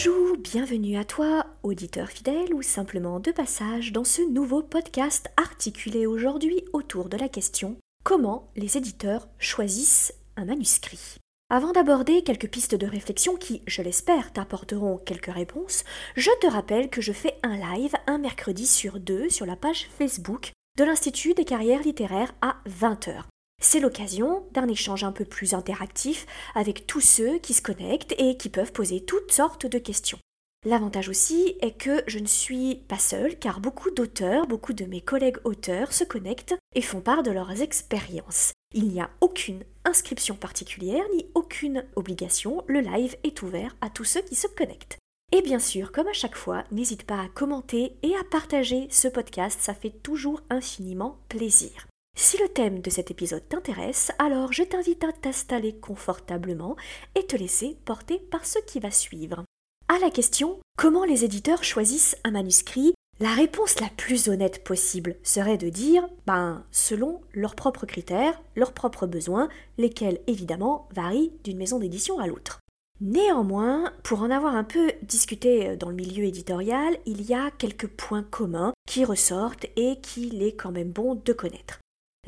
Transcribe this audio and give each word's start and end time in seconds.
Bonjour, 0.00 0.36
bienvenue 0.36 0.96
à 0.96 1.04
toi, 1.04 1.44
auditeur 1.64 2.08
fidèle 2.08 2.54
ou 2.54 2.62
simplement 2.62 3.18
de 3.18 3.32
passage 3.32 3.90
dans 3.90 4.04
ce 4.04 4.22
nouveau 4.22 4.62
podcast 4.62 5.28
articulé 5.36 6.06
aujourd'hui 6.06 6.62
autour 6.72 7.08
de 7.08 7.16
la 7.16 7.28
question 7.28 7.76
comment 8.04 8.48
les 8.54 8.76
éditeurs 8.76 9.26
choisissent 9.40 10.14
un 10.36 10.44
manuscrit? 10.44 11.16
Avant 11.50 11.72
d'aborder 11.72 12.22
quelques 12.22 12.48
pistes 12.48 12.76
de 12.76 12.86
réflexion 12.86 13.34
qui, 13.34 13.62
je 13.66 13.82
l'espère, 13.82 14.32
t'apporteront 14.32 14.98
quelques 14.98 15.34
réponses, 15.34 15.82
je 16.14 16.30
te 16.40 16.46
rappelle 16.46 16.90
que 16.90 17.00
je 17.00 17.12
fais 17.12 17.34
un 17.42 17.56
live 17.56 17.96
un 18.06 18.18
mercredi 18.18 18.68
sur 18.68 19.00
deux 19.00 19.28
sur 19.30 19.46
la 19.46 19.56
page 19.56 19.88
Facebook 19.98 20.52
de 20.78 20.84
l'Institut 20.84 21.34
des 21.34 21.44
carrières 21.44 21.82
littéraires 21.82 22.34
à 22.40 22.58
20h. 22.68 23.24
C'est 23.60 23.80
l'occasion 23.80 24.46
d'un 24.52 24.68
échange 24.68 25.02
un 25.04 25.12
peu 25.12 25.24
plus 25.24 25.52
interactif 25.52 26.26
avec 26.54 26.86
tous 26.86 27.00
ceux 27.00 27.38
qui 27.38 27.54
se 27.54 27.62
connectent 27.62 28.14
et 28.18 28.36
qui 28.36 28.48
peuvent 28.48 28.72
poser 28.72 29.04
toutes 29.04 29.32
sortes 29.32 29.66
de 29.66 29.78
questions. 29.78 30.18
L'avantage 30.64 31.08
aussi 31.08 31.56
est 31.60 31.76
que 31.76 32.02
je 32.06 32.18
ne 32.18 32.26
suis 32.26 32.76
pas 32.88 32.98
seule 32.98 33.38
car 33.38 33.60
beaucoup 33.60 33.90
d'auteurs, 33.90 34.46
beaucoup 34.46 34.72
de 34.72 34.84
mes 34.84 35.00
collègues 35.00 35.38
auteurs 35.44 35.92
se 35.92 36.04
connectent 36.04 36.54
et 36.74 36.82
font 36.82 37.00
part 37.00 37.22
de 37.22 37.30
leurs 37.30 37.62
expériences. 37.62 38.52
Il 38.74 38.88
n'y 38.88 39.00
a 39.00 39.10
aucune 39.20 39.64
inscription 39.84 40.34
particulière 40.34 41.04
ni 41.14 41.26
aucune 41.34 41.84
obligation, 41.96 42.64
le 42.66 42.80
live 42.80 43.16
est 43.24 43.42
ouvert 43.42 43.76
à 43.80 43.88
tous 43.88 44.04
ceux 44.04 44.22
qui 44.22 44.34
se 44.34 44.48
connectent. 44.48 44.98
Et 45.32 45.42
bien 45.42 45.58
sûr, 45.58 45.92
comme 45.92 46.08
à 46.08 46.12
chaque 46.12 46.36
fois, 46.36 46.64
n'hésite 46.72 47.04
pas 47.04 47.20
à 47.20 47.28
commenter 47.28 47.96
et 48.02 48.14
à 48.16 48.24
partager 48.30 48.88
ce 48.90 49.08
podcast, 49.08 49.60
ça 49.60 49.74
fait 49.74 50.02
toujours 50.02 50.40
infiniment 50.50 51.18
plaisir. 51.28 51.86
Si 52.20 52.36
le 52.38 52.48
thème 52.48 52.80
de 52.80 52.90
cet 52.90 53.12
épisode 53.12 53.48
t'intéresse, 53.48 54.10
alors 54.18 54.52
je 54.52 54.64
t'invite 54.64 55.04
à 55.04 55.12
t'installer 55.12 55.76
confortablement 55.76 56.74
et 57.14 57.24
te 57.24 57.36
laisser 57.36 57.76
porter 57.84 58.18
par 58.18 58.44
ce 58.44 58.58
qui 58.66 58.80
va 58.80 58.90
suivre. 58.90 59.44
À 59.86 60.00
la 60.00 60.10
question 60.10 60.58
comment 60.76 61.04
les 61.04 61.24
éditeurs 61.24 61.62
choisissent 61.62 62.16
un 62.24 62.32
manuscrit, 62.32 62.92
la 63.20 63.32
réponse 63.34 63.78
la 63.78 63.88
plus 63.96 64.28
honnête 64.28 64.64
possible 64.64 65.14
serait 65.22 65.58
de 65.58 65.68
dire 65.68 66.08
ben 66.26 66.64
selon 66.72 67.20
leurs 67.34 67.54
propres 67.54 67.86
critères, 67.86 68.42
leurs 68.56 68.72
propres 68.72 69.06
besoins, 69.06 69.48
lesquels 69.78 70.18
évidemment 70.26 70.88
varient 70.92 71.32
d'une 71.44 71.56
maison 71.56 71.78
d'édition 71.78 72.18
à 72.18 72.26
l'autre. 72.26 72.58
Néanmoins, 73.00 73.92
pour 74.02 74.22
en 74.22 74.32
avoir 74.32 74.56
un 74.56 74.64
peu 74.64 74.90
discuté 75.02 75.76
dans 75.76 75.90
le 75.90 75.94
milieu 75.94 76.24
éditorial, 76.24 76.98
il 77.06 77.22
y 77.22 77.32
a 77.32 77.52
quelques 77.52 77.86
points 77.86 78.24
communs 78.24 78.72
qui 78.88 79.04
ressortent 79.04 79.66
et 79.76 80.00
qu'il 80.00 80.42
est 80.42 80.56
quand 80.56 80.72
même 80.72 80.90
bon 80.90 81.14
de 81.14 81.32
connaître. 81.32 81.78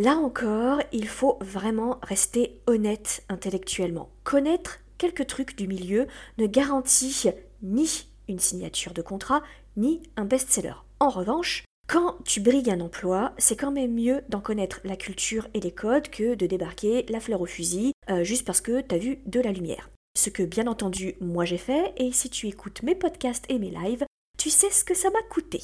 Là 0.01 0.17
encore, 0.17 0.81
il 0.93 1.06
faut 1.06 1.37
vraiment 1.43 1.98
rester 2.03 2.62
honnête 2.67 3.23
intellectuellement. 3.29 4.09
Connaître 4.25 4.79
quelques 4.97 5.27
trucs 5.27 5.59
du 5.59 5.69
milieu 5.69 6.07
ne 6.39 6.47
garantit 6.47 7.29
ni 7.61 8.07
une 8.27 8.39
signature 8.39 8.95
de 8.95 9.03
contrat, 9.03 9.42
ni 9.77 10.01
un 10.17 10.25
best-seller. 10.25 10.73
En 11.01 11.11
revanche, 11.11 11.67
quand 11.87 12.17
tu 12.25 12.41
brilles 12.41 12.70
un 12.70 12.81
emploi, 12.81 13.34
c'est 13.37 13.57
quand 13.57 13.73
même 13.73 13.92
mieux 13.92 14.23
d'en 14.31 14.41
connaître 14.41 14.81
la 14.84 14.97
culture 14.97 15.47
et 15.53 15.61
les 15.61 15.73
codes 15.73 16.09
que 16.09 16.35
de 16.35 16.47
débarquer 16.47 17.05
la 17.11 17.20
fleur 17.20 17.42
au 17.42 17.47
fusil 17.47 17.92
euh, 18.09 18.25
juste 18.25 18.47
parce 18.47 18.62
que 18.62 18.81
t'as 18.81 18.97
vu 18.97 19.19
de 19.27 19.41
la 19.41 19.53
lumière. 19.53 19.91
Ce 20.17 20.31
que 20.31 20.45
bien 20.45 20.67
entendu 20.67 21.14
moi 21.20 21.45
j'ai 21.45 21.58
fait, 21.58 21.92
et 21.98 22.11
si 22.11 22.30
tu 22.30 22.47
écoutes 22.47 22.83
mes 22.85 22.95
podcasts 22.95 23.45
et 23.51 23.58
mes 23.58 23.70
lives, 23.70 24.07
tu 24.39 24.48
sais 24.48 24.70
ce 24.70 24.83
que 24.83 24.95
ça 24.95 25.11
m'a 25.11 25.23
coûté. 25.29 25.61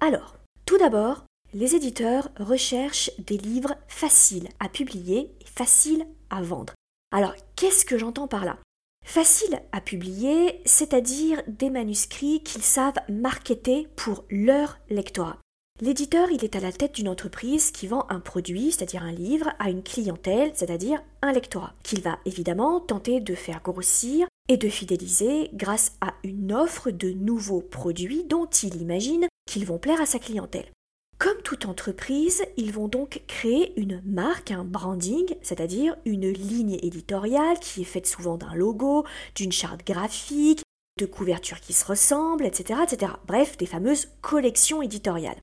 Alors, 0.00 0.38
tout 0.66 0.76
d'abord, 0.76 1.24
les 1.54 1.76
éditeurs 1.76 2.28
recherchent 2.38 3.12
des 3.18 3.38
livres 3.38 3.76
faciles 3.86 4.48
à 4.58 4.68
publier 4.68 5.30
et 5.40 5.46
faciles 5.46 6.04
à 6.28 6.42
vendre. 6.42 6.74
Alors, 7.12 7.34
qu'est-ce 7.54 7.84
que 7.84 7.96
j'entends 7.96 8.26
par 8.26 8.44
là? 8.44 8.58
Facile 9.06 9.60
à 9.70 9.80
publier, 9.80 10.60
c'est-à-dire 10.64 11.42
des 11.46 11.70
manuscrits 11.70 12.42
qu'ils 12.42 12.62
savent 12.62 12.98
marketer 13.08 13.86
pour 13.94 14.24
leur 14.30 14.78
lectorat. 14.90 15.38
L'éditeur, 15.80 16.30
il 16.30 16.44
est 16.44 16.56
à 16.56 16.60
la 16.60 16.72
tête 16.72 16.94
d'une 16.94 17.08
entreprise 17.08 17.70
qui 17.70 17.86
vend 17.86 18.06
un 18.08 18.20
produit, 18.20 18.72
c'est-à-dire 18.72 19.02
un 19.02 19.12
livre, 19.12 19.52
à 19.58 19.70
une 19.70 19.82
clientèle, 19.82 20.52
c'est-à-dire 20.54 21.02
un 21.22 21.32
lectorat, 21.32 21.74
qu'il 21.82 22.00
va 22.00 22.18
évidemment 22.24 22.80
tenter 22.80 23.20
de 23.20 23.34
faire 23.34 23.60
grossir 23.62 24.26
et 24.48 24.56
de 24.56 24.68
fidéliser 24.68 25.50
grâce 25.52 25.92
à 26.00 26.14
une 26.24 26.52
offre 26.52 26.90
de 26.90 27.10
nouveaux 27.10 27.62
produits 27.62 28.24
dont 28.24 28.46
il 28.46 28.80
imagine 28.80 29.26
qu'ils 29.46 29.66
vont 29.66 29.78
plaire 29.78 30.00
à 30.00 30.06
sa 30.06 30.18
clientèle. 30.18 30.73
Comme 31.18 31.40
toute 31.42 31.66
entreprise, 31.66 32.44
ils 32.56 32.72
vont 32.72 32.88
donc 32.88 33.22
créer 33.26 33.78
une 33.80 34.02
marque, 34.04 34.50
un 34.50 34.64
branding, 34.64 35.36
c'est-à-dire 35.42 35.96
une 36.04 36.28
ligne 36.28 36.78
éditoriale 36.82 37.58
qui 37.60 37.82
est 37.82 37.84
faite 37.84 38.06
souvent 38.06 38.36
d'un 38.36 38.54
logo, 38.54 39.04
d'une 39.34 39.52
charte 39.52 39.86
graphique, 39.86 40.62
de 40.98 41.06
couvertures 41.06 41.60
qui 41.60 41.72
se 41.72 41.84
ressemblent, 41.84 42.44
etc., 42.44 42.80
etc. 42.82 43.12
Bref, 43.26 43.56
des 43.56 43.66
fameuses 43.66 44.08
collections 44.20 44.82
éditoriales. 44.82 45.38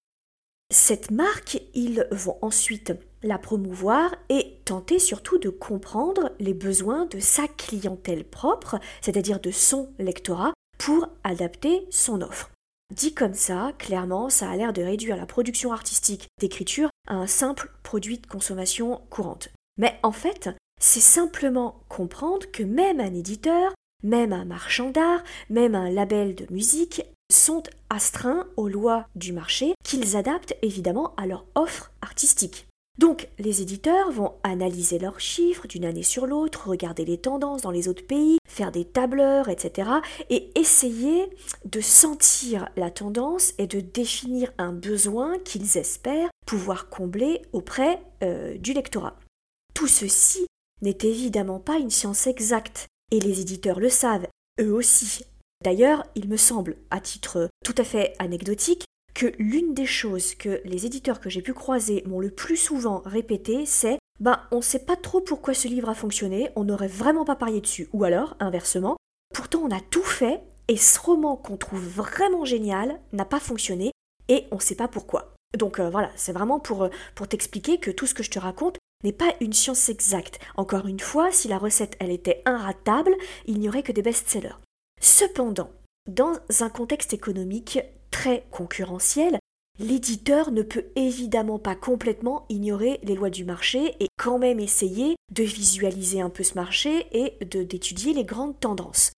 Cette 0.72 1.12
marque, 1.12 1.62
ils 1.74 2.08
vont 2.12 2.38
ensuite 2.42 2.94
la 3.24 3.38
promouvoir 3.38 4.16
et 4.30 4.60
tenter 4.66 5.00
surtout 5.00 5.38
de 5.38 5.50
comprendre 5.50 6.32
les 6.40 6.54
besoins 6.54 7.06
de 7.06 7.20
sa 7.20 7.48
clientèle 7.48 8.24
propre, 8.24 8.80
c'est-à-dire 9.02 9.40
de 9.40 9.52
son 9.52 9.90
lectorat, 10.00 10.54
pour 10.78 11.10
adapter 11.24 11.86
son 11.90 12.22
offre. 12.22 12.51
Dit 12.92 13.14
comme 13.14 13.34
ça, 13.34 13.72
clairement, 13.78 14.30
ça 14.30 14.50
a 14.50 14.56
l'air 14.58 14.74
de 14.74 14.82
réduire 14.82 15.16
la 15.16 15.26
production 15.26 15.72
artistique 15.72 16.28
d'écriture 16.42 16.90
à 17.08 17.16
un 17.16 17.28
simple 17.28 17.72
produit 17.84 18.18
de 18.18 18.28
consommation 18.28 19.00
courante. 19.10 19.50
Mais 19.78 19.98
en 20.04 20.12
fait, 20.12 20.50
c'est 20.82 21.00
simplement 21.00 21.80
comprendre 21.88 22.46
que 22.52 22.64
même 22.64 23.00
un 23.00 23.14
éditeur, 23.14 23.74
même 24.04 24.34
un 24.34 24.44
marchand 24.44 24.90
d'art, 24.90 25.24
même 25.50 25.74
un 25.74 25.90
label 25.90 26.36
de 26.36 26.46
musique 26.52 27.04
sont 27.32 27.64
astreints 27.90 28.46
aux 28.58 28.68
lois 28.68 29.08
du 29.16 29.32
marché 29.32 29.74
qu'ils 29.86 30.18
adaptent 30.18 30.56
évidemment 30.62 31.14
à 31.16 31.28
leur 31.28 31.46
offre 31.56 31.92
artistique. 32.02 32.68
Donc 32.98 33.30
les 33.40 33.62
éditeurs 33.62 34.12
vont 34.12 34.34
analyser 34.44 35.00
leurs 35.00 35.20
chiffres 35.20 35.68
d'une 35.68 35.86
année 35.86 36.04
sur 36.04 36.28
l'autre, 36.28 36.68
regarder 36.68 37.06
les 37.06 37.18
tendances 37.18 37.62
dans 37.62 37.72
les 37.72 37.88
autres 37.88 38.06
pays, 38.06 38.38
faire 38.48 38.72
des 38.72 38.86
tableurs, 38.86 39.50
etc. 39.50 39.90
et 40.30 40.52
essayer 40.60 41.30
de 41.66 41.82
sentir 41.82 42.70
la 42.76 42.92
tendance 42.92 43.54
et 43.58 43.68
de 43.68 43.80
définir 43.80 44.52
un 44.58 44.74
besoin 44.74 45.40
qu'ils 45.40 45.78
espèrent 45.78 46.30
pouvoir 46.46 46.90
combler 46.90 47.42
auprès 47.54 48.02
euh, 48.24 48.58
du 48.58 48.74
lectorat. 48.74 49.16
Tout 49.74 49.88
ceci 49.88 50.46
n'est 50.82 50.98
évidemment 51.04 51.60
pas 51.60 51.78
une 51.78 51.90
science 51.90 52.28
exacte, 52.28 52.88
et 53.12 53.20
les 53.20 53.42
éditeurs 53.42 53.80
le 53.80 53.90
savent, 53.90 54.28
eux 54.60 54.74
aussi. 54.74 55.26
D'ailleurs, 55.64 56.04
il 56.16 56.28
me 56.28 56.38
semble, 56.38 56.78
à 56.90 57.00
titre 57.00 57.50
tout 57.64 57.76
à 57.78 57.84
fait 57.84 58.16
anecdotique, 58.20 58.86
que 59.14 59.34
l'une 59.40 59.74
des 59.74 59.86
choses 59.86 60.36
que 60.36 60.62
les 60.66 60.86
éditeurs 60.86 61.20
que 61.20 61.30
j'ai 61.30 61.42
pu 61.42 61.54
croiser 61.54 62.04
m'ont 62.08 62.20
le 62.20 62.32
plus 62.32 62.58
souvent 62.58 63.02
répété, 63.06 63.66
c'est 63.66 64.00
ben 64.20 64.40
on 64.52 64.62
sait 64.62 64.86
pas 64.86 64.96
trop 64.96 65.20
pourquoi 65.20 65.54
ce 65.54 65.68
livre 65.68 65.90
a 65.90 65.96
fonctionné, 65.96 66.52
on 66.56 66.64
n'aurait 66.64 66.88
vraiment 66.88 67.26
pas 67.26 67.36
parié 67.36 67.60
dessus. 67.60 67.90
Ou 67.94 68.04
alors, 68.04 68.36
inversement, 68.40 68.98
pourtant 69.34 69.62
on 69.64 69.76
a 69.76 69.80
tout 69.80 70.04
fait 70.04 70.42
et 70.68 70.78
ce 70.78 71.00
roman 71.00 71.36
qu'on 71.36 71.58
trouve 71.58 71.86
vraiment 71.86 72.46
génial 72.46 73.00
n'a 73.14 73.26
pas 73.26 73.40
fonctionné 73.40 73.92
et 74.30 74.46
on 74.52 74.60
sait 74.60 74.76
pas 74.76 74.88
pourquoi. 74.88 75.34
Donc 75.58 75.80
euh, 75.80 75.90
voilà, 75.90 76.12
c'est 76.16 76.32
vraiment 76.32 76.60
pour, 76.60 76.84
euh, 76.84 76.90
pour 77.16 77.28
t'expliquer 77.28 77.80
que 77.80 77.92
tout 77.92 78.06
ce 78.06 78.14
que 78.14 78.24
je 78.24 78.32
te 78.32 78.40
raconte 78.40 78.78
n'est 79.04 79.12
pas 79.12 79.34
une 79.42 79.54
science 79.54 79.90
exacte. 79.90 80.40
Encore 80.56 80.88
une 80.88 81.00
fois, 81.00 81.32
si 81.32 81.48
la 81.48 81.58
recette 81.58 81.98
elle 82.00 82.12
était 82.12 82.42
inratable, 82.46 83.16
il 83.48 83.60
n'y 83.60 83.68
aurait 83.68 83.84
que 83.84 83.92
des 83.92 84.04
best-sellers. 84.04 84.60
Cependant, 85.02 85.72
dans 86.08 86.34
un 86.60 86.70
contexte 86.70 87.14
économique 87.14 87.80
très 88.12 88.46
concurrentiel, 88.52 89.40
l'éditeur 89.80 90.52
ne 90.52 90.62
peut 90.62 90.86
évidemment 90.96 91.60
pas 91.60 91.76
complètement 91.76 92.46
ignorer 92.50 93.00
les 93.04 93.16
lois 93.16 93.30
du 93.30 93.46
marché 93.46 93.96
et 94.00 94.08
quand 94.18 94.38
même 94.38 94.60
essayer 94.60 95.16
de 95.32 95.44
visualiser 95.44 96.22
un 96.22 96.30
peu 96.30 96.44
ce 96.44 96.56
marché 96.56 97.08
et 97.12 97.44
d'étudier 97.46 98.14
les 98.14 98.26
grandes 98.26 98.60
tendances. 98.60 99.12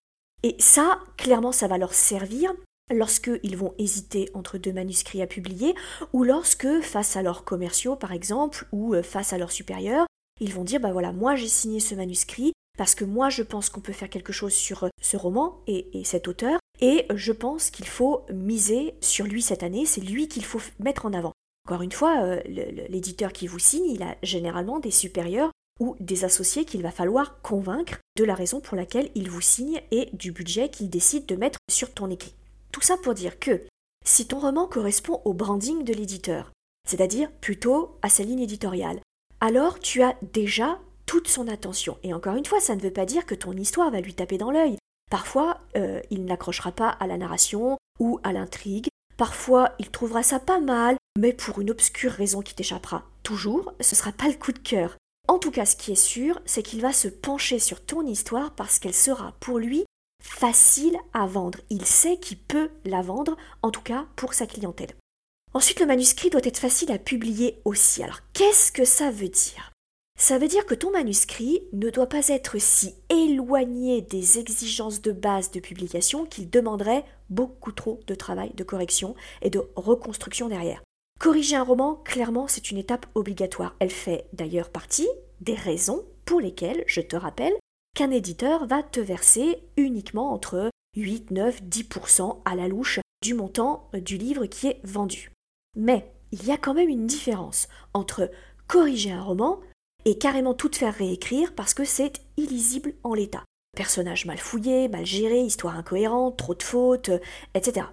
Et 0.43 0.55
ça, 0.59 0.99
clairement, 1.17 1.51
ça 1.51 1.67
va 1.67 1.77
leur 1.77 1.93
servir 1.93 2.53
lorsqu'ils 2.91 3.57
vont 3.57 3.73
hésiter 3.77 4.29
entre 4.33 4.57
deux 4.57 4.73
manuscrits 4.73 5.21
à 5.21 5.27
publier, 5.27 5.73
ou 6.11 6.23
lorsque, 6.23 6.81
face 6.81 7.15
à 7.15 7.23
leurs 7.23 7.45
commerciaux 7.45 7.95
par 7.95 8.11
exemple, 8.11 8.67
ou 8.71 8.93
euh, 8.93 9.03
face 9.03 9.33
à 9.33 9.37
leurs 9.37 9.51
supérieurs, 9.51 10.05
ils 10.41 10.53
vont 10.53 10.63
dire, 10.63 10.79
bah 10.79 10.91
voilà, 10.91 11.11
moi 11.11 11.35
j'ai 11.35 11.47
signé 11.47 11.79
ce 11.79 11.95
manuscrit, 11.95 12.53
parce 12.77 12.93
que 12.95 13.05
moi 13.05 13.29
je 13.29 13.43
pense 13.43 13.69
qu'on 13.69 13.81
peut 13.81 13.93
faire 13.93 14.09
quelque 14.09 14.33
chose 14.33 14.53
sur 14.53 14.83
euh, 14.83 14.89
ce 15.01 15.15
roman 15.17 15.61
et, 15.65 15.97
et 15.97 16.03
cet 16.03 16.27
auteur, 16.27 16.59
et 16.81 17.05
je 17.13 17.31
pense 17.31 17.69
qu'il 17.69 17.87
faut 17.87 18.25
miser 18.33 18.95
sur 19.01 19.25
lui 19.25 19.41
cette 19.41 19.63
année, 19.63 19.85
c'est 19.85 20.01
lui 20.01 20.27
qu'il 20.27 20.45
faut 20.45 20.61
mettre 20.79 21.05
en 21.05 21.13
avant. 21.13 21.33
Encore 21.65 21.81
une 21.81 21.91
fois, 21.91 22.23
euh, 22.23 22.41
l'éditeur 22.45 23.31
qui 23.31 23.47
vous 23.47 23.59
signe, 23.59 23.89
il 23.89 24.03
a 24.03 24.17
généralement 24.21 24.79
des 24.79 24.91
supérieurs 24.91 25.51
ou 25.79 25.95
des 25.99 26.25
associés 26.25 26.65
qu'il 26.65 26.83
va 26.83 26.91
falloir 26.91 27.41
convaincre 27.41 27.99
de 28.17 28.23
la 28.23 28.35
raison 28.35 28.59
pour 28.59 28.75
laquelle 28.75 29.09
il 29.15 29.29
vous 29.29 29.41
signe 29.41 29.81
et 29.91 30.09
du 30.13 30.31
budget 30.31 30.69
qu'il 30.69 30.89
décide 30.89 31.25
de 31.25 31.35
mettre 31.35 31.59
sur 31.69 31.93
ton 31.93 32.09
écrit. 32.09 32.35
Tout 32.71 32.81
ça 32.81 32.97
pour 32.97 33.13
dire 33.13 33.39
que 33.39 33.61
si 34.05 34.27
ton 34.27 34.39
roman 34.39 34.67
correspond 34.67 35.21
au 35.25 35.33
branding 35.33 35.83
de 35.83 35.93
l'éditeur, 35.93 36.51
c'est-à-dire 36.87 37.31
plutôt 37.31 37.97
à 38.01 38.09
sa 38.09 38.23
ligne 38.23 38.41
éditoriale, 38.41 38.99
alors 39.39 39.79
tu 39.79 40.01
as 40.03 40.15
déjà 40.33 40.79
toute 41.05 41.27
son 41.27 41.47
attention. 41.47 41.97
Et 42.03 42.13
encore 42.13 42.35
une 42.35 42.45
fois, 42.45 42.59
ça 42.59 42.75
ne 42.75 42.81
veut 42.81 42.91
pas 42.91 43.05
dire 43.05 43.25
que 43.25 43.35
ton 43.35 43.53
histoire 43.53 43.91
va 43.91 44.01
lui 44.01 44.13
taper 44.13 44.37
dans 44.37 44.51
l'œil. 44.51 44.77
Parfois, 45.13 45.59
euh, 45.75 46.01
il 46.09 46.25
n'accrochera 46.25 46.71
pas 46.71 46.89
à 46.89 47.05
la 47.05 47.17
narration 47.17 47.77
ou 47.99 48.19
à 48.23 48.33
l'intrigue. 48.33 48.87
Parfois, 49.15 49.73
il 49.77 49.91
trouvera 49.91 50.23
ça 50.23 50.39
pas 50.39 50.59
mal, 50.59 50.97
mais 51.19 51.33
pour 51.33 51.61
une 51.61 51.69
obscure 51.69 52.11
raison 52.11 52.41
qui 52.41 52.55
t'échappera. 52.55 53.03
Toujours, 53.21 53.75
ce 53.79 53.95
sera 53.95 54.11
pas 54.11 54.27
le 54.27 54.33
coup 54.33 54.53
de 54.53 54.57
cœur. 54.57 54.97
En 55.27 55.37
tout 55.37 55.51
cas, 55.51 55.67
ce 55.67 55.75
qui 55.75 55.91
est 55.91 56.03
sûr, 56.03 56.41
c'est 56.45 56.63
qu'il 56.63 56.81
va 56.81 56.93
se 56.93 57.07
pencher 57.07 57.59
sur 57.59 57.85
ton 57.85 58.03
histoire 58.07 58.55
parce 58.55 58.79
qu'elle 58.79 58.95
sera 58.95 59.35
pour 59.39 59.59
lui 59.59 59.85
facile 60.23 60.97
à 61.13 61.27
vendre. 61.27 61.59
Il 61.69 61.85
sait 61.85 62.17
qu'il 62.17 62.39
peut 62.39 62.71
la 62.83 63.03
vendre, 63.03 63.37
en 63.61 63.69
tout 63.69 63.83
cas 63.83 64.07
pour 64.15 64.33
sa 64.33 64.47
clientèle. 64.47 64.95
Ensuite, 65.53 65.79
le 65.79 65.85
manuscrit 65.85 66.31
doit 66.31 66.41
être 66.43 66.57
facile 66.57 66.91
à 66.91 66.97
publier 66.97 67.61
aussi. 67.65 68.01
Alors, 68.01 68.21
qu'est-ce 68.33 68.71
que 68.71 68.83
ça 68.83 69.11
veut 69.11 69.29
dire? 69.29 69.72
Ça 70.17 70.37
veut 70.37 70.47
dire 70.47 70.65
que 70.65 70.75
ton 70.75 70.91
manuscrit 70.91 71.63
ne 71.73 71.89
doit 71.89 72.07
pas 72.07 72.27
être 72.29 72.59
si 72.59 72.95
éloigné 73.09 74.01
des 74.01 74.39
exigences 74.39 75.01
de 75.01 75.11
base 75.11 75.51
de 75.51 75.59
publication 75.59 76.25
qu'il 76.25 76.49
demanderait 76.49 77.03
beaucoup 77.29 77.71
trop 77.71 77.99
de 78.07 78.15
travail 78.15 78.51
de 78.53 78.63
correction 78.63 79.15
et 79.41 79.49
de 79.49 79.61
reconstruction 79.75 80.47
derrière. 80.47 80.83
Corriger 81.19 81.55
un 81.55 81.63
roman, 81.63 81.95
clairement, 81.95 82.47
c'est 82.47 82.71
une 82.71 82.77
étape 82.77 83.05
obligatoire. 83.15 83.75
Elle 83.79 83.89
fait 83.89 84.27
d'ailleurs 84.33 84.69
partie 84.69 85.07
des 85.41 85.55
raisons 85.55 86.03
pour 86.25 86.39
lesquelles, 86.39 86.83
je 86.87 87.01
te 87.01 87.15
rappelle, 87.15 87.53
qu'un 87.95 88.11
éditeur 88.11 88.67
va 88.67 88.83
te 88.83 88.99
verser 88.99 89.63
uniquement 89.77 90.31
entre 90.31 90.69
8, 90.95 91.31
9, 91.31 91.63
10% 91.63 92.41
à 92.45 92.55
la 92.55 92.67
louche 92.67 92.99
du 93.23 93.33
montant 93.33 93.89
du 93.93 94.17
livre 94.17 94.45
qui 94.45 94.67
est 94.67 94.79
vendu. 94.83 95.31
Mais 95.75 96.11
il 96.31 96.45
y 96.45 96.51
a 96.51 96.57
quand 96.57 96.73
même 96.73 96.89
une 96.89 97.07
différence 97.07 97.67
entre 97.93 98.29
corriger 98.67 99.11
un 99.11 99.21
roman 99.21 99.59
et 100.05 100.17
carrément 100.17 100.53
tout 100.53 100.71
faire 100.73 100.93
réécrire 100.93 101.53
parce 101.55 101.73
que 101.73 101.85
c'est 101.85 102.21
illisible 102.37 102.93
en 103.03 103.13
l'état. 103.13 103.43
Personnage 103.75 104.25
mal 104.25 104.37
fouillé, 104.37 104.87
mal 104.87 105.05
géré, 105.05 105.39
histoire 105.39 105.77
incohérente, 105.77 106.37
trop 106.37 106.55
de 106.55 106.63
fautes, 106.63 107.11
etc. 107.55 107.87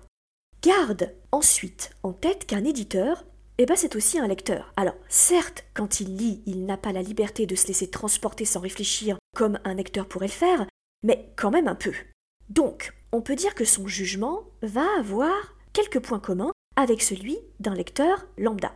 Garde 0.62 1.14
ensuite 1.32 1.90
en 2.02 2.12
tête 2.12 2.46
qu'un 2.46 2.64
éditeur, 2.64 3.24
eh 3.56 3.66
ben 3.66 3.76
c'est 3.76 3.96
aussi 3.96 4.18
un 4.18 4.28
lecteur. 4.28 4.72
Alors, 4.76 4.96
certes, 5.08 5.64
quand 5.74 6.00
il 6.00 6.16
lit, 6.16 6.42
il 6.46 6.66
n'a 6.66 6.76
pas 6.76 6.92
la 6.92 7.02
liberté 7.02 7.46
de 7.46 7.54
se 7.54 7.66
laisser 7.68 7.88
transporter 7.88 8.44
sans 8.44 8.60
réfléchir 8.60 9.18
comme 9.34 9.58
un 9.64 9.74
lecteur 9.74 10.06
pourrait 10.06 10.26
le 10.26 10.32
faire, 10.32 10.66
mais 11.02 11.32
quand 11.36 11.50
même 11.50 11.68
un 11.68 11.74
peu. 11.74 11.92
Donc, 12.48 12.92
on 13.12 13.22
peut 13.22 13.36
dire 13.36 13.54
que 13.54 13.64
son 13.64 13.86
jugement 13.86 14.44
va 14.62 14.86
avoir 14.98 15.56
quelques 15.72 16.00
points 16.00 16.20
communs 16.20 16.52
avec 16.76 17.02
celui 17.02 17.38
d'un 17.58 17.74
lecteur 17.74 18.26
lambda. 18.36 18.72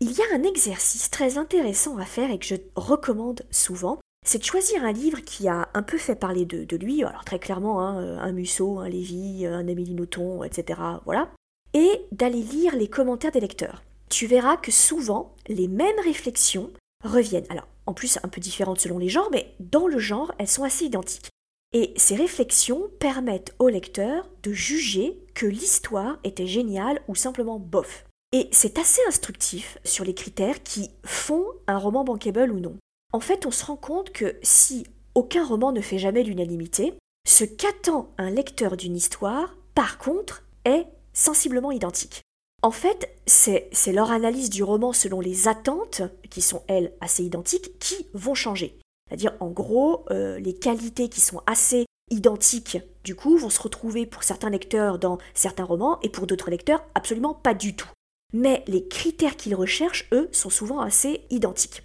Il 0.00 0.12
y 0.12 0.22
a 0.22 0.36
un 0.36 0.44
exercice 0.44 1.10
très 1.10 1.38
intéressant 1.38 1.96
à 1.98 2.04
faire 2.04 2.30
et 2.30 2.38
que 2.38 2.46
je 2.46 2.54
recommande 2.76 3.42
souvent, 3.50 3.98
c'est 4.24 4.38
de 4.38 4.44
choisir 4.44 4.84
un 4.84 4.92
livre 4.92 5.20
qui 5.20 5.48
a 5.48 5.68
un 5.74 5.82
peu 5.82 5.98
fait 5.98 6.14
parler 6.14 6.44
de, 6.44 6.76
lui, 6.76 7.02
alors 7.02 7.24
très 7.24 7.40
clairement 7.40 7.80
hein, 7.80 8.00
euh, 8.00 8.18
un 8.20 8.30
Musso, 8.30 8.78
un 8.78 8.88
Lévy, 8.88 9.44
un 9.46 9.66
Amélie 9.66 9.94
Nothomb, 9.94 10.44
etc. 10.44 10.80
Voilà, 11.04 11.30
et 11.74 12.06
d'aller 12.12 12.42
lire 12.42 12.76
les 12.76 12.88
commentaires 12.88 13.32
des 13.32 13.40
lecteurs. 13.40 13.82
Tu 14.08 14.26
verras 14.26 14.56
que 14.56 14.70
souvent 14.70 15.34
les 15.48 15.66
mêmes 15.66 15.98
réflexions 16.04 16.70
reviennent. 17.04 17.46
Alors, 17.48 17.66
en 17.86 17.94
plus 17.94 18.18
un 18.22 18.28
peu 18.28 18.40
différentes 18.40 18.80
selon 18.80 18.98
les 18.98 19.08
genres, 19.08 19.30
mais 19.32 19.54
dans 19.58 19.88
le 19.88 19.98
genre, 19.98 20.32
elles 20.38 20.48
sont 20.48 20.64
assez 20.64 20.84
identiques. 20.84 21.30
Et 21.72 21.92
ces 21.96 22.14
réflexions 22.14 22.88
permettent 23.00 23.54
au 23.58 23.68
lecteur 23.68 24.28
de 24.44 24.52
juger 24.52 25.18
que 25.34 25.46
l'histoire 25.46 26.18
était 26.22 26.46
géniale 26.46 27.00
ou 27.08 27.14
simplement 27.14 27.58
bof. 27.58 28.04
Et 28.32 28.48
c'est 28.52 28.78
assez 28.78 29.00
instructif 29.08 29.78
sur 29.84 30.04
les 30.04 30.14
critères 30.14 30.62
qui 30.62 30.90
font 31.04 31.46
un 31.66 31.78
roman 31.78 32.04
bankable 32.04 32.52
ou 32.52 32.60
non. 32.60 32.76
En 33.12 33.20
fait, 33.20 33.46
on 33.46 33.50
se 33.50 33.64
rend 33.64 33.76
compte 33.76 34.10
que 34.10 34.36
si 34.42 34.86
aucun 35.14 35.46
roman 35.46 35.72
ne 35.72 35.80
fait 35.80 35.98
jamais 35.98 36.22
l'unanimité, 36.22 36.94
ce 37.26 37.44
qu'attend 37.44 38.10
un 38.18 38.30
lecteur 38.30 38.76
d'une 38.76 38.96
histoire, 38.96 39.56
par 39.74 39.96
contre, 39.96 40.44
est 40.66 40.86
sensiblement 41.14 41.72
identique. 41.72 42.20
En 42.62 42.70
fait, 42.70 43.08
c'est 43.26 43.70
leur 43.92 44.10
analyse 44.10 44.50
du 44.50 44.62
roman 44.62 44.92
selon 44.92 45.20
les 45.20 45.48
attentes, 45.48 46.02
qui 46.28 46.42
sont 46.42 46.62
elles 46.66 46.92
assez 47.00 47.24
identiques, 47.24 47.78
qui 47.78 48.08
vont 48.12 48.34
changer. 48.34 48.78
C'est-à-dire, 49.08 49.34
en 49.40 49.48
gros, 49.48 50.04
euh, 50.10 50.38
les 50.38 50.54
qualités 50.54 51.08
qui 51.08 51.20
sont 51.20 51.40
assez 51.46 51.86
identiques, 52.10 52.78
du 53.04 53.14
coup, 53.14 53.38
vont 53.38 53.50
se 53.50 53.62
retrouver 53.62 54.04
pour 54.04 54.22
certains 54.22 54.50
lecteurs 54.50 54.98
dans 54.98 55.18
certains 55.34 55.64
romans 55.64 55.98
et 56.02 56.10
pour 56.10 56.26
d'autres 56.26 56.50
lecteurs 56.50 56.84
absolument 56.94 57.32
pas 57.32 57.54
du 57.54 57.74
tout. 57.74 57.88
Mais 58.32 58.62
les 58.66 58.86
critères 58.86 59.36
qu'ils 59.36 59.54
recherchent, 59.54 60.08
eux, 60.12 60.28
sont 60.32 60.50
souvent 60.50 60.80
assez 60.80 61.22
identiques. 61.30 61.82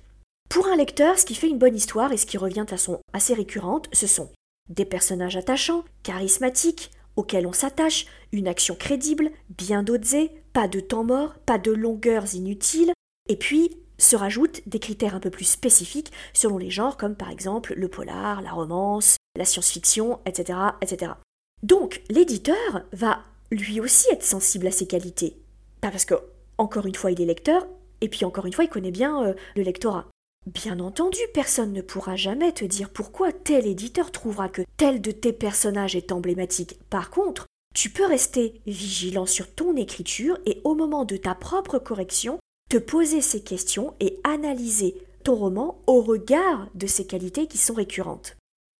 Pour 0.49 0.67
un 0.67 0.75
lecteur, 0.75 1.17
ce 1.17 1.25
qui 1.25 1.35
fait 1.35 1.49
une 1.49 1.57
bonne 1.57 1.75
histoire 1.75 2.11
et 2.11 2.17
ce 2.17 2.25
qui 2.25 2.37
revient 2.37 2.63
de 2.65 2.69
façon 2.69 2.99
assez 3.13 3.33
récurrente, 3.33 3.87
ce 3.93 4.07
sont 4.07 4.29
des 4.69 4.85
personnages 4.85 5.37
attachants, 5.37 5.83
charismatiques, 6.03 6.91
auxquels 7.15 7.47
on 7.47 7.53
s'attache, 7.53 8.05
une 8.31 8.47
action 8.47 8.75
crédible, 8.75 9.31
bien 9.49 9.83
dosée, 9.83 10.31
pas 10.51 10.67
de 10.67 10.79
temps 10.79 11.03
mort, 11.03 11.35
pas 11.45 11.57
de 11.57 11.71
longueurs 11.71 12.35
inutiles, 12.35 12.93
et 13.29 13.35
puis 13.35 13.77
se 13.97 14.15
rajoutent 14.15 14.61
des 14.67 14.79
critères 14.79 15.15
un 15.15 15.19
peu 15.19 15.29
plus 15.29 15.45
spécifiques 15.45 16.11
selon 16.33 16.57
les 16.57 16.71
genres, 16.71 16.97
comme 16.97 17.15
par 17.15 17.29
exemple 17.29 17.73
le 17.75 17.87
polar, 17.87 18.41
la 18.41 18.51
romance, 18.51 19.17
la 19.37 19.45
science-fiction, 19.45 20.19
etc., 20.25 20.59
etc. 20.81 21.13
Donc, 21.61 22.01
l'éditeur 22.09 22.83
va 22.91 23.21
lui 23.51 23.79
aussi 23.79 24.07
être 24.11 24.23
sensible 24.23 24.67
à 24.67 24.71
ces 24.71 24.87
qualités. 24.87 25.37
Pas 25.79 25.91
parce 25.91 26.05
que, 26.05 26.15
encore 26.63 26.85
une 26.85 26.95
fois, 26.95 27.11
il 27.11 27.21
est 27.21 27.25
lecteur, 27.25 27.67
et 28.01 28.09
puis 28.09 28.25
encore 28.25 28.45
une 28.45 28.53
fois, 28.53 28.63
il 28.63 28.69
connaît 28.69 28.91
bien 28.91 29.23
euh, 29.23 29.33
le 29.55 29.63
lectorat. 29.63 30.07
Bien 30.47 30.79
entendu, 30.79 31.19
personne 31.33 31.73
ne 31.73 31.81
pourra 31.81 32.15
jamais 32.15 32.51
te 32.51 32.65
dire 32.65 32.89
pourquoi 32.89 33.31
tel 33.31 33.67
éditeur 33.67 34.11
trouvera 34.11 34.49
que 34.49 34.63
tel 34.77 35.01
de 35.01 35.11
tes 35.11 35.33
personnages 35.33 35.95
est 35.95 36.11
emblématique. 36.11 36.79
Par 36.89 37.09
contre, 37.09 37.45
tu 37.73 37.89
peux 37.89 38.05
rester 38.05 38.61
vigilant 38.67 39.25
sur 39.25 39.53
ton 39.53 39.75
écriture 39.75 40.37
et 40.45 40.61
au 40.63 40.75
moment 40.75 41.05
de 41.05 41.17
ta 41.17 41.35
propre 41.35 41.79
correction, 41.79 42.39
te 42.69 42.77
poser 42.77 43.21
ces 43.21 43.41
questions 43.41 43.93
et 43.99 44.19
analyser 44.23 44.95
ton 45.23 45.35
roman 45.35 45.81
au 45.87 46.01
regard 46.01 46.67
de 46.75 46.87
ces 46.87 47.05
qualités 47.05 47.47
qui 47.47 47.57
sont 47.57 47.73
récurrentes. 47.73 48.35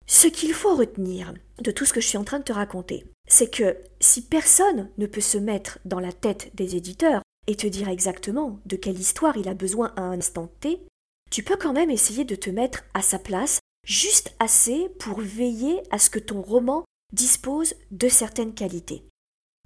Ce 0.06 0.26
qu'il 0.26 0.52
faut 0.52 0.74
retenir 0.74 1.32
de 1.62 1.70
tout 1.70 1.86
ce 1.86 1.94
que 1.94 2.00
je 2.00 2.08
suis 2.08 2.18
en 2.18 2.24
train 2.24 2.38
de 2.38 2.44
te 2.44 2.52
raconter, 2.52 3.04
c'est 3.26 3.50
que 3.50 3.76
si 4.00 4.22
personne 4.22 4.90
ne 4.98 5.06
peut 5.06 5.22
se 5.22 5.38
mettre 5.38 5.78
dans 5.86 6.00
la 6.00 6.12
tête 6.12 6.50
des 6.54 6.76
éditeurs 6.76 7.22
et 7.46 7.56
te 7.56 7.66
dire 7.66 7.88
exactement 7.88 8.60
de 8.66 8.76
quelle 8.76 8.98
histoire 8.98 9.36
il 9.36 9.48
a 9.48 9.54
besoin 9.54 9.92
à 9.96 10.02
un 10.02 10.18
instant 10.18 10.48
T, 10.60 10.80
tu 11.30 11.42
peux 11.42 11.56
quand 11.56 11.72
même 11.72 11.90
essayer 11.90 12.24
de 12.24 12.34
te 12.34 12.50
mettre 12.50 12.84
à 12.94 13.02
sa 13.02 13.18
place 13.18 13.58
juste 13.86 14.34
assez 14.38 14.88
pour 14.98 15.20
veiller 15.20 15.82
à 15.90 15.98
ce 15.98 16.10
que 16.10 16.18
ton 16.18 16.40
roman 16.42 16.84
dispose 17.12 17.74
de 17.90 18.08
certaines 18.08 18.54
qualités. 18.54 19.04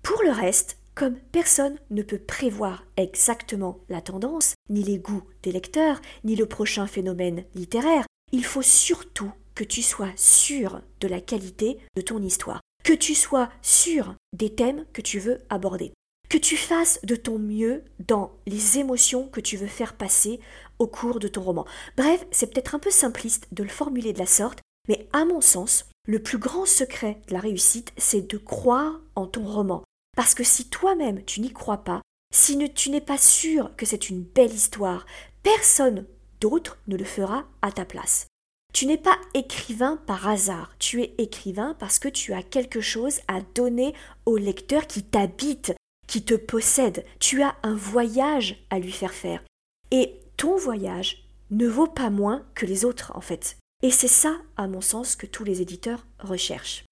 Pour 0.02 0.22
le 0.22 0.30
reste, 0.30 0.78
comme 0.94 1.16
personne 1.32 1.78
ne 1.90 2.02
peut 2.02 2.18
prévoir 2.18 2.84
exactement 2.96 3.78
la 3.88 4.00
tendance, 4.00 4.54
ni 4.68 4.82
les 4.82 4.98
goûts 4.98 5.22
des 5.42 5.52
lecteurs, 5.52 6.00
ni 6.24 6.34
le 6.34 6.46
prochain 6.46 6.86
phénomène 6.86 7.44
littéraire, 7.54 8.06
il 8.32 8.44
faut 8.44 8.62
surtout 8.62 9.30
que 9.54 9.64
tu 9.64 9.82
sois 9.82 10.10
sûr 10.16 10.82
de 11.00 11.08
la 11.08 11.20
qualité 11.20 11.78
de 11.96 12.02
ton 12.02 12.22
histoire, 12.22 12.60
que 12.84 12.92
tu 12.92 13.14
sois 13.14 13.48
sûr 13.62 14.14
des 14.32 14.54
thèmes 14.54 14.84
que 14.92 15.00
tu 15.00 15.18
veux 15.18 15.38
aborder, 15.50 15.92
que 16.28 16.38
tu 16.38 16.56
fasses 16.56 17.00
de 17.04 17.16
ton 17.16 17.38
mieux 17.38 17.84
dans 18.06 18.32
les 18.46 18.78
émotions 18.78 19.28
que 19.28 19.40
tu 19.40 19.56
veux 19.56 19.66
faire 19.66 19.94
passer 19.94 20.40
au 20.78 20.86
cours 20.86 21.18
de 21.18 21.28
ton 21.28 21.42
roman. 21.42 21.66
Bref, 21.96 22.24
c'est 22.30 22.52
peut-être 22.52 22.74
un 22.74 22.78
peu 22.78 22.90
simpliste 22.90 23.48
de 23.52 23.62
le 23.62 23.68
formuler 23.68 24.12
de 24.12 24.18
la 24.18 24.26
sorte, 24.26 24.60
mais 24.88 25.08
à 25.12 25.24
mon 25.24 25.40
sens, 25.40 25.86
le 26.06 26.22
plus 26.22 26.38
grand 26.38 26.66
secret 26.66 27.20
de 27.28 27.34
la 27.34 27.40
réussite, 27.40 27.92
c'est 27.96 28.30
de 28.30 28.38
croire 28.38 29.00
en 29.14 29.26
ton 29.26 29.44
roman. 29.44 29.84
Parce 30.16 30.34
que 30.34 30.44
si 30.44 30.68
toi-même 30.68 31.24
tu 31.24 31.40
n'y 31.40 31.52
crois 31.52 31.84
pas, 31.84 32.02
si 32.32 32.58
tu 32.74 32.90
n'es 32.90 33.00
pas 33.00 33.18
sûr 33.18 33.74
que 33.76 33.86
c'est 33.86 34.10
une 34.10 34.22
belle 34.22 34.52
histoire, 34.52 35.06
personne 35.42 36.06
d'autre 36.40 36.78
ne 36.86 36.96
le 36.96 37.04
fera 37.04 37.46
à 37.62 37.72
ta 37.72 37.84
place. 37.84 38.26
Tu 38.74 38.86
n'es 38.86 38.98
pas 38.98 39.18
écrivain 39.34 39.96
par 40.06 40.28
hasard, 40.28 40.74
tu 40.78 41.02
es 41.02 41.14
écrivain 41.18 41.74
parce 41.78 41.98
que 41.98 42.08
tu 42.08 42.34
as 42.34 42.42
quelque 42.42 42.80
chose 42.80 43.20
à 43.26 43.40
donner 43.54 43.94
au 44.26 44.36
lecteur 44.36 44.86
qui 44.86 45.02
t'habite, 45.02 45.72
qui 46.08 46.24
te 46.24 46.34
possède. 46.34 47.04
Tu 47.20 47.42
as 47.42 47.54
un 47.62 47.76
voyage 47.76 48.56
à 48.70 48.80
lui 48.80 48.90
faire 48.90 49.14
faire. 49.14 49.44
Et 49.92 50.20
ton 50.36 50.56
voyage 50.56 51.24
ne 51.50 51.68
vaut 51.68 51.86
pas 51.86 52.10
moins 52.10 52.44
que 52.56 52.66
les 52.66 52.84
autres, 52.84 53.12
en 53.14 53.20
fait. 53.20 53.56
Et 53.82 53.92
c'est 53.92 54.08
ça, 54.08 54.36
à 54.56 54.66
mon 54.66 54.80
sens, 54.80 55.14
que 55.14 55.26
tous 55.26 55.44
les 55.44 55.62
éditeurs 55.62 56.04
recherchent. 56.18 56.84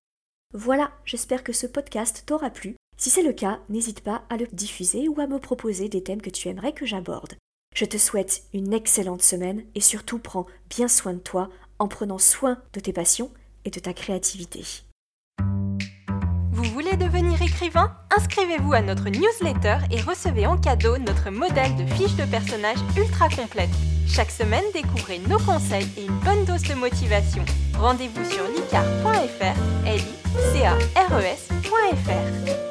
Voilà, 0.54 0.92
j'espère 1.04 1.42
que 1.42 1.52
ce 1.52 1.66
podcast 1.66 2.23
t'aura 2.25 2.50
plu. 2.50 2.76
Si 2.96 3.11
c'est 3.11 3.25
le 3.25 3.32
cas, 3.32 3.61
n'hésite 3.68 4.00
pas 4.00 4.25
à 4.30 4.37
le 4.37 4.46
diffuser 4.46 5.08
ou 5.08 5.20
à 5.20 5.26
me 5.26 5.38
proposer 5.38 5.88
des 5.88 6.02
thèmes 6.02 6.23
que 6.23 6.30
tu 6.30 6.49
aimerais 6.49 6.73
que 6.73 6.87
j'aborde. 6.87 7.35
Je 7.75 7.85
te 7.85 7.99
souhaite 7.99 8.44
une 8.54 8.73
excellente 8.73 9.23
semaine 9.23 9.66
et 9.75 9.80
surtout 9.80 10.18
prends 10.18 10.46
bien 10.70 10.88
soin 10.88 11.12
de 11.12 11.18
toi 11.18 11.50
en 11.78 11.88
prenant 11.88 12.18
soin 12.18 12.62
de 12.73 12.80
tes 12.80 12.92
passions 12.92 13.30
et 13.66 13.70
de 13.70 13.80
ta 13.80 13.92
créativité. 13.92 14.86
Voulez 16.76 16.99
devenir 16.99 17.40
écrivain 17.40 17.90
Inscrivez-vous 18.14 18.75
à 18.75 18.83
notre 18.83 19.09
newsletter 19.09 19.78
et 19.90 19.99
recevez 20.02 20.47
en 20.47 20.59
cadeau 20.59 20.99
notre 20.99 21.30
modèle 21.30 21.75
de 21.76 21.87
fiche 21.95 22.14
de 22.16 22.26
personnage 22.26 22.76
ultra 22.99 23.30
complète. 23.30 23.71
Chaque 24.06 24.30
semaine, 24.30 24.62
découvrez 24.75 25.21
nos 25.21 25.38
conseils 25.38 25.88
et 25.97 26.04
une 26.04 26.18
bonne 26.18 26.45
dose 26.45 26.68
de 26.68 26.75
motivation. 26.75 27.47
Rendez-vous 27.78 28.30
sur 28.30 28.45
licar.fr, 28.49 29.56
l 29.87 30.00
e. 31.80 32.65